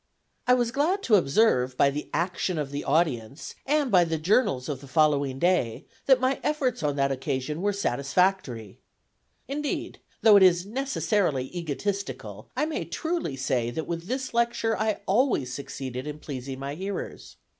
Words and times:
I 0.47 0.55
was 0.55 0.71
glad 0.71 1.03
to 1.03 1.13
observe 1.13 1.77
by 1.77 1.91
the 1.91 2.09
action 2.11 2.57
of 2.57 2.71
the 2.71 2.83
audience, 2.83 3.53
and 3.67 3.91
by 3.91 4.03
the 4.03 4.17
journals 4.17 4.67
of 4.67 4.81
the 4.81 4.87
following 4.87 5.37
day, 5.37 5.85
that 6.07 6.19
my 6.19 6.39
efforts 6.41 6.81
on 6.81 6.95
that 6.95 7.11
occasion 7.11 7.61
were 7.61 7.71
satisfactory. 7.71 8.79
Indeed, 9.47 9.99
though 10.23 10.37
it 10.37 10.41
is 10.43 10.65
necessarily 10.65 11.55
egotistical, 11.55 12.49
I 12.57 12.65
may 12.65 12.85
truly 12.85 13.35
say 13.35 13.69
that 13.69 13.85
with 13.85 14.07
this 14.07 14.33
lecture 14.33 14.75
I 14.75 15.01
always 15.05 15.53
succeeded 15.53 16.07
in 16.07 16.17
pleasing 16.17 16.57
my 16.57 16.73
hearers. 16.73 17.35